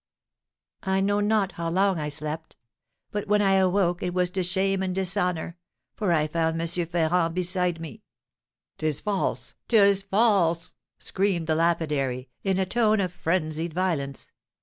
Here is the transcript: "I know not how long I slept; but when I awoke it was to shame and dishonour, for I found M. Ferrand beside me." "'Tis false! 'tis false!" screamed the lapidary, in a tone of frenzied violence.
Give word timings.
"I 0.81 0.99
know 0.99 1.19
not 1.19 1.51
how 1.51 1.69
long 1.69 1.99
I 1.99 2.09
slept; 2.09 2.55
but 3.11 3.27
when 3.27 3.39
I 3.43 3.51
awoke 3.51 4.01
it 4.01 4.15
was 4.15 4.31
to 4.31 4.41
shame 4.43 4.81
and 4.81 4.95
dishonour, 4.95 5.57
for 5.93 6.11
I 6.11 6.25
found 6.25 6.59
M. 6.59 6.67
Ferrand 6.67 7.35
beside 7.35 7.79
me." 7.79 8.01
"'Tis 8.79 8.99
false! 8.99 9.53
'tis 9.67 10.01
false!" 10.01 10.73
screamed 10.97 11.45
the 11.45 11.53
lapidary, 11.53 12.29
in 12.43 12.57
a 12.57 12.65
tone 12.65 12.99
of 12.99 13.13
frenzied 13.13 13.75
violence. 13.75 14.31